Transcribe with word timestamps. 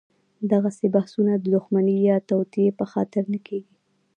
دغسې 0.51 0.85
بحثونه 0.95 1.33
د 1.37 1.45
دښمنۍ 1.55 1.97
یا 2.09 2.17
توطیې 2.29 2.67
په 2.79 2.85
خاطر 2.91 3.23
نه 3.33 3.39
کېږي. 3.47 3.73